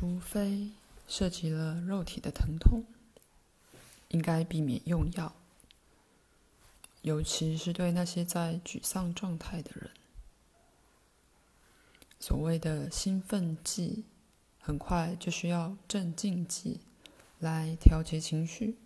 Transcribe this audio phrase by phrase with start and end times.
[0.00, 0.70] 除非
[1.08, 2.84] 涉及了肉体的疼痛，
[4.10, 5.34] 应该避免用药，
[7.02, 9.90] 尤其是对那些在沮丧状态的人。
[12.20, 14.04] 所谓的兴奋剂，
[14.60, 16.78] 很快就需要镇静剂
[17.40, 18.78] 来调节情绪，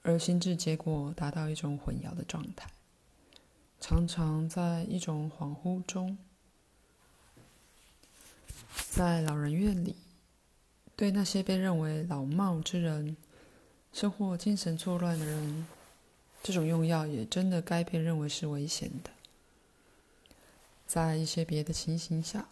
[0.00, 2.70] 而心智结果达到一种混淆的状态，
[3.78, 6.16] 常常在一种恍惚中。
[8.98, 9.94] 在老人院里，
[10.96, 13.16] 对那些被认为老迈之人、
[13.92, 15.68] 生活精神错乱的人，
[16.42, 19.10] 这种用药也真的该被认为是危险的。
[20.84, 22.48] 在一些别的情形下，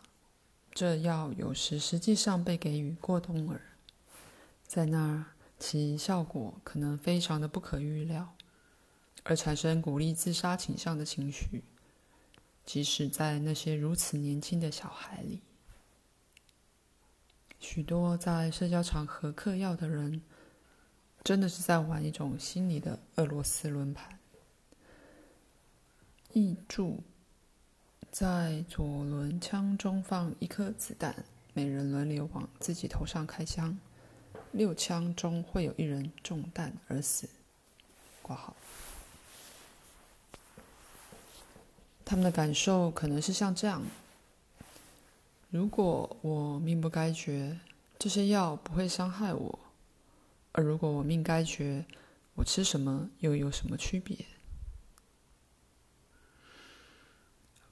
[0.72, 3.60] 这药有时实际上被给予过冬儿，
[4.64, 5.24] 在那儿
[5.58, 8.36] 其效果可能非常的不可预料，
[9.24, 11.64] 而产生鼓励自杀倾向的情绪，
[12.64, 15.40] 即使在那些如此年轻的小孩里。
[17.60, 20.22] 许多在社交场合嗑药的人，
[21.24, 24.18] 真的是在玩一种心理的俄罗斯轮盘。
[26.32, 27.02] 译注。
[28.08, 31.14] 在左轮枪中放一颗子弹，
[31.52, 33.78] 每人轮流往自己头上开枪，
[34.52, 37.28] 六枪中会有一人中弹而死。
[38.22, 38.56] 挂号。
[42.06, 43.82] 他们的感受可能是像这样：
[45.50, 47.58] 如果我命不该绝，
[47.98, 49.58] 这些药不会伤害我；
[50.52, 51.84] 而如果我命该绝，
[52.34, 54.16] 我吃什么又有什么区别？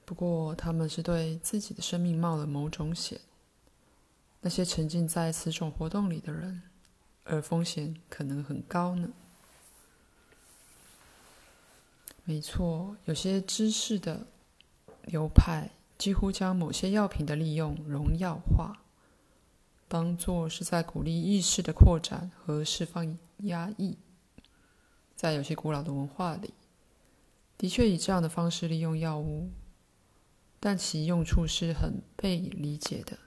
[0.05, 3.19] 不过，他们是对自己的生命冒了某种险。
[4.41, 6.61] 那些沉浸在此种活动里的人，
[7.23, 9.09] 而风险可能很高呢。
[12.23, 14.27] 没错，有些知识的
[15.05, 18.81] 流派几乎将某些药品的利用荣耀化，
[19.87, 23.97] 当作是在鼓励意识的扩展和释放压抑。
[25.15, 26.53] 在有些古老的文化里，
[27.57, 29.49] 的确以这样的方式利用药物。
[30.57, 33.19] 但其用处是很被理解的，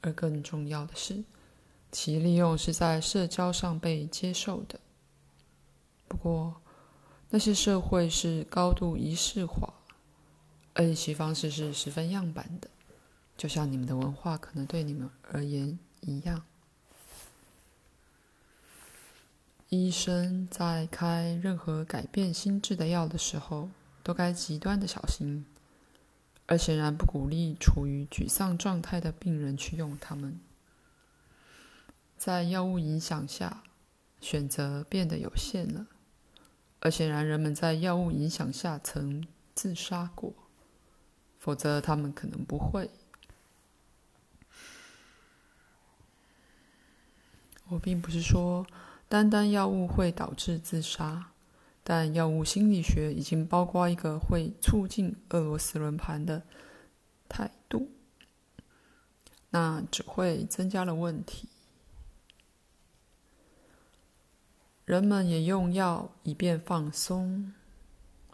[0.00, 1.22] 而更重要的是，
[1.92, 4.80] 其利用是在社交上被接受的。
[6.06, 6.62] 不过，
[7.28, 9.74] 那些社会是高度仪式化，
[10.78, 12.70] 而其方式是十分样板的，
[13.36, 16.44] 就像你们的文化可能对你们而言一样。
[19.70, 23.70] 医生在开任何改变心智的药的时候，
[24.04, 25.44] 都该极端的小心。
[26.46, 30.38] 而显然不鼓励处于沮丧状态的病人去用它们。
[32.16, 33.64] 在药物影响下，
[34.20, 35.88] 选择变得有限了。
[36.78, 40.32] 而显然，人们在药物影响下曾自杀过，
[41.38, 42.90] 否则他们可能不会。
[47.68, 48.66] 我并不是说
[49.08, 51.30] 单单药物会导致自杀。
[51.90, 56.42] 但药物心理学已经包括一个会促进俄罗斯轮盘的
[57.30, 57.88] 态度，
[59.48, 61.48] 那只会增加了问题。
[64.84, 67.54] 人们也用药以便放松，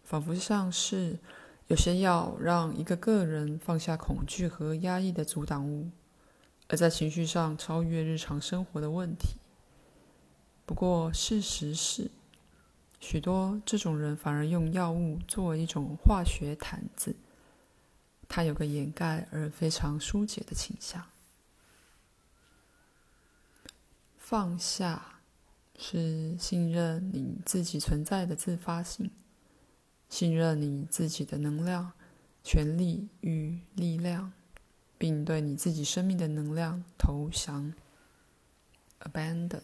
[0.03, 1.21] 仿佛像是
[1.69, 5.91] 有些药让一个个人放下恐惧和压抑的阻挡物，
[6.69, 9.37] 而在情绪上超越日常生活的问题。
[10.67, 12.11] 不过，事实是。
[13.01, 17.15] 许多这种人反而用药物作为一种化学毯子，
[18.27, 21.05] 它有个掩盖而非常疏解的倾向。
[24.17, 25.21] 放下
[25.79, 29.11] 是信任你自己存在的自发性，
[30.09, 31.93] 信任你自己的能量、
[32.43, 34.33] 权力与力量，
[34.97, 37.73] 并对你自己生命的能量投降。
[39.01, 39.63] Abandon。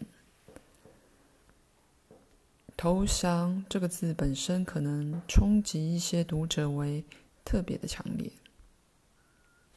[2.76, 7.04] 投降这个字本身可能冲击一些读者为
[7.44, 8.32] 特别的强烈，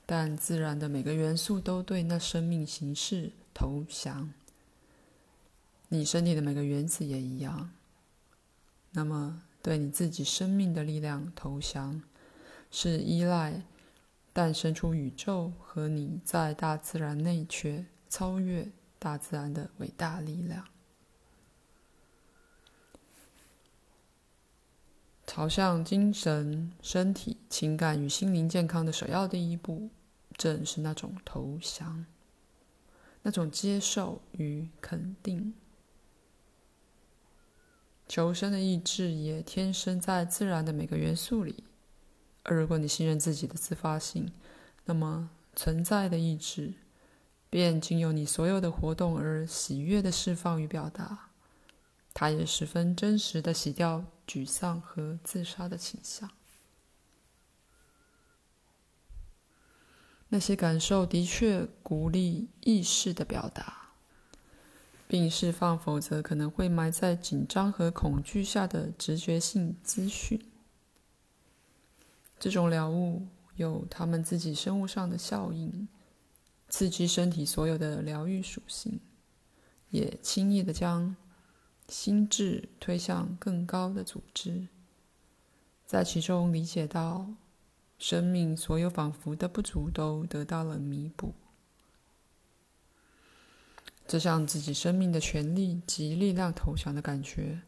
[0.06, 4.33] 但自然的每个元素都对那生命形式投降。
[5.89, 7.71] 你身体的每个原子也一样。
[8.92, 12.04] 那么，对你自己生命的力量投降，
[12.69, 13.63] 是依赖
[14.33, 18.69] 诞生出宇宙和你在大自然内却超越
[19.00, 20.68] 大自然的伟大力量。
[25.25, 29.89] 朝向精神、身体、情感与心灵健康的首要第一步，
[30.38, 32.06] 正是那种投降，
[33.21, 35.54] 那种接受与肯定。
[38.08, 41.64] 求生的意志也天生在自然的每个元素里，
[42.44, 44.32] 而如果你信任自己的自发性，
[44.86, 46.74] 那么存在的意志
[47.50, 51.30] 便经由你所有的活动而喜悦的释放与表达。
[52.14, 56.30] 它也十分真实的洗掉沮丧和自杀的倾向。
[60.30, 63.82] 那些感受的确鼓励意识的表达，
[65.13, 70.44] 并释放，否则可能会埋在紧张和恐惧下的直觉性资讯。
[72.39, 75.88] 这种疗愈有他们自己生物上的效应，
[76.68, 79.00] 刺激身体所有的疗愈属性，
[79.92, 81.16] 也轻易地将
[81.88, 84.68] 心智推向更高的组织，
[85.86, 87.27] 在其中理解到。
[88.00, 91.36] 生命所有仿佛的不足都得到了弥补。
[94.08, 97.60] 这向自己生命的权利及力量投降的感觉，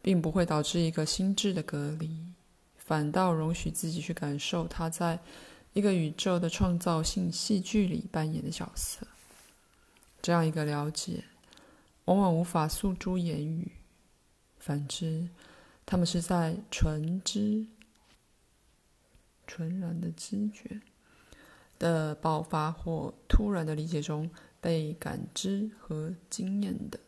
[0.00, 2.24] 并不会导致一个心智的隔离，
[2.76, 5.18] 反倒容许自己去感受他在
[5.72, 9.06] 一个宇宙的创造性戏剧里扮演的角色。
[10.20, 11.24] 这样一个了解，
[12.04, 13.70] 往往无法诉诸言语。
[14.58, 15.28] 反之，
[15.84, 17.66] 他们是在纯知。
[19.44, 20.80] 纯然的知觉
[21.78, 24.30] 的爆发或突然的理解中
[24.62, 26.98] 被感知和经验的。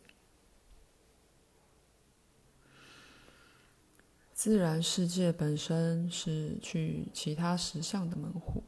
[4.35, 8.63] 自然世界本身是去其他实相的门户，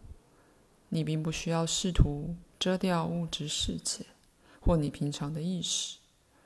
[0.88, 4.06] 你并不需要试图遮掉物质世界
[4.60, 5.98] 或你平常的意识，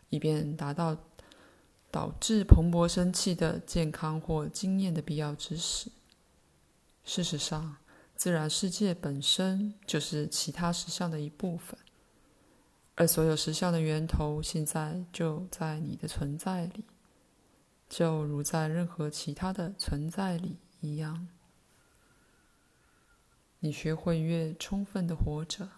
[0.09, 0.99] 以便达到
[1.91, 5.93] 导致蓬勃生气的健康或经验的必要知识。
[7.05, 7.77] 事实上，
[8.17, 11.79] 自然世界本身就是其他实相的一部分，
[12.97, 16.85] 而所有实相的源头现在就在你的存在里，
[17.89, 21.29] 就如在任何其他的存在里一样。
[23.61, 25.69] 你学会越充分的活着，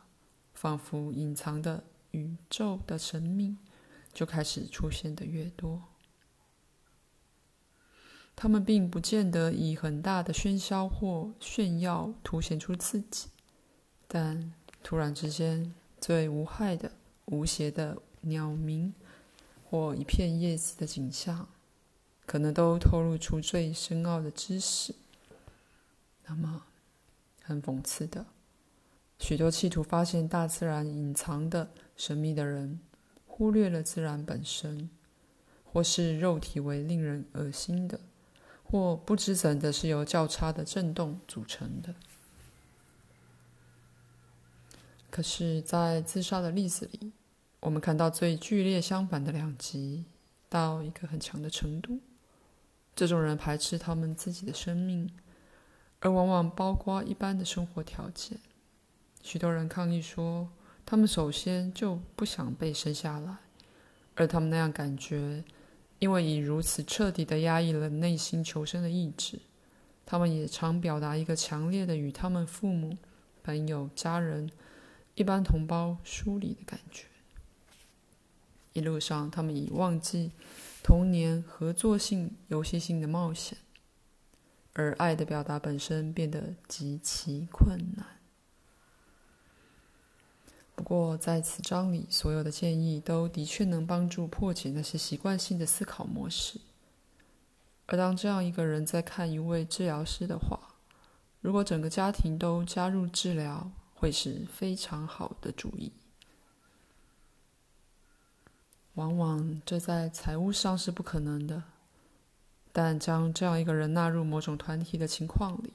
[0.55, 3.57] 仿佛隐藏的宇宙的神秘
[4.13, 5.83] 就开始出现的越多。
[8.35, 13.29] 他们并不见得以很大的喧嚣或炫耀凸显出自己，
[14.09, 16.93] 但突然之间，最无害的、
[17.33, 18.93] 无邪的鸟鸣
[19.65, 21.49] 或一片叶子的景象，
[22.27, 24.95] 可能都透露出最深奥的知识。
[26.27, 26.65] 那么，
[27.43, 28.27] 很讽刺的，
[29.19, 32.79] 许多企图发现大自然隐藏的神秘的人，
[33.27, 34.91] 忽略了自然本身，
[35.65, 37.99] 或是肉体为令人恶心的。
[38.63, 41.95] 或不知怎的是由较差的震动组成的。
[45.11, 47.13] 可是，在自杀的例子里，
[47.63, 50.05] 我们看到最剧烈相反的两极，
[50.49, 52.01] 到一个很强的程度。
[52.97, 55.09] 这种人排斥他们自己的生命，
[56.01, 58.37] 而往往包括一般的生活条件。
[59.23, 60.51] 许多人抗议说，
[60.85, 63.37] 他们首先就不想被生下来，
[64.17, 65.45] 而他们那样感觉。
[66.01, 69.39] 因为已如此彻底地压抑了内心求生的意志，
[70.05, 72.99] 他们也常表达一个强烈的与他们父母、
[73.45, 74.51] 朋友、家人、
[75.15, 77.07] 一般同胞疏离的感觉。
[78.73, 80.33] 一路上，他们已忘记
[80.83, 83.59] 童年合作性、游戏性的冒险，
[84.73, 88.07] 而爱的表达本身变得极其困难。
[90.75, 96.61] 不过，在此章里，所有的建议都的确能帮助破解那些习惯性的思考模式。
[97.87, 100.59] 而当这样一个人在看一位治疗师的话，
[101.41, 105.93] 如果整个家庭都加入治疗，会是非常好的主意。
[108.95, 111.63] 往往这在财务上是不可能的，
[112.73, 115.73] 但将这样一个人纳入某种团体的情况里，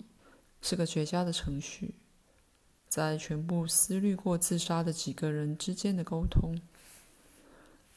[0.61, 1.95] 是个绝佳的程序。
[2.87, 6.61] 在全部思虑过自杀的几个人之间的沟通，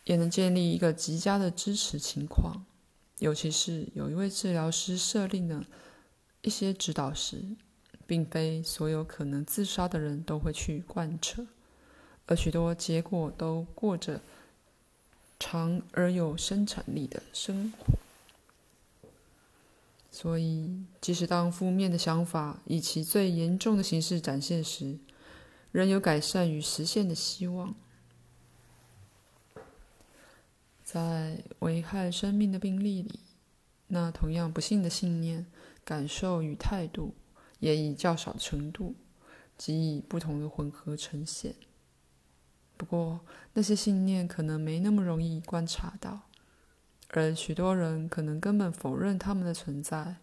[0.05, 2.65] 也能建立一个极佳的支持情况。
[3.19, 5.65] 尤其是有一位治疗师设定了
[6.41, 7.45] 一些指导时，
[8.07, 11.47] 并非所有可能自杀的人都会去贯彻，
[12.27, 14.21] 而许多结果都过着
[15.41, 17.95] 长而有生产力的生活。
[20.13, 24.99] 所以，即使当负面的想法以其最严重的形式展现时，
[25.73, 27.75] 仍有改善与实现的希望。
[30.85, 33.21] 在危害生命的病例里，
[33.87, 35.47] 那同样不幸的信念、
[35.85, 37.15] 感受与态度，
[37.61, 38.97] 也以较少的程度
[39.57, 41.55] 及以不同的混合呈现。
[42.81, 43.21] 不过，
[43.53, 46.23] 那些信念可能没那么容易观察到。
[47.11, 50.17] 而许多人可能根本否认他们的存在，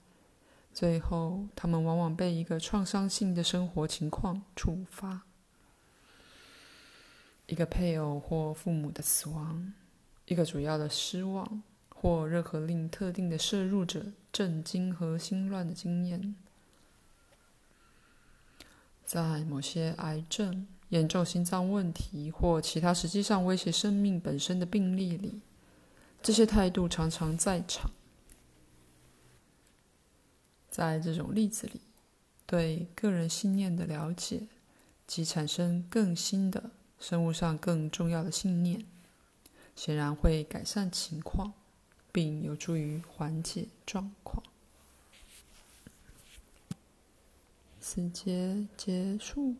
[0.74, 5.22] 最后他们往往被一个创伤性的生活情况触发。
[7.46, 9.72] 一个配偶或父母的死亡，
[10.26, 16.34] 一个主要的失望，或任何令特定的摄入者震惊和心乱的经验。
[19.06, 25.42] 在某些癌症、严重心脏问题或其他实际上威胁生命本身的病例里，
[26.22, 27.92] 这些态度常常在场。
[30.70, 31.82] 在这种例子里，
[32.46, 34.48] 对个人信念的了解
[35.06, 38.86] 及产生更新的生物上更重要的信念，
[39.76, 41.52] 显然会改善情况，
[42.12, 44.44] 并有助于缓解状况。
[47.82, 49.56] 此节结束。